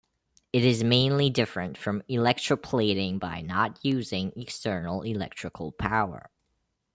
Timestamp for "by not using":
3.19-4.33